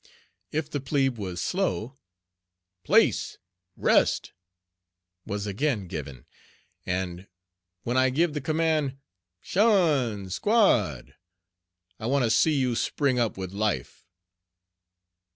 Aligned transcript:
If 0.51 0.67
the 0.67 0.79
plebe 0.79 1.19
was 1.19 1.39
slow, 1.39 1.95
"place, 2.83 3.37
rest" 3.77 4.33
was 5.27 5.45
again 5.45 5.85
given, 5.85 6.25
and 6.87 7.27
"When 7.83 7.97
I 7.97 8.09
give 8.09 8.33
the 8.33 8.41
command 8.41 8.97
''tion, 9.45 10.31
squad,' 10.31 11.13
I 11.99 12.07
want 12.07 12.23
to 12.25 12.31
see 12.31 12.55
you 12.55 12.75
spring 12.75 13.19
up 13.19 13.37
with 13.37 13.51
life." 13.53 14.07